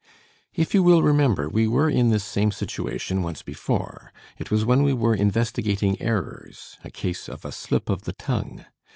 If 0.55 0.73
you 0.73 0.81
will 0.81 1.03
remember, 1.03 1.47
we 1.47 1.67
were 1.67 1.87
in 1.87 2.09
this 2.09 2.23
same 2.23 2.51
situation 2.51 3.21
once 3.21 3.43
before. 3.43 4.11
It 4.39 4.49
was 4.49 4.65
when 4.65 4.81
we 4.81 4.93
were 4.93 5.13
investigating 5.13 6.01
errors, 6.01 6.79
a 6.83 6.89
case 6.89 7.29
of 7.29 7.45
a 7.45 7.51
slip 7.51 7.87
of 7.87 8.05
the 8.05 8.13
tongue. 8.13 8.65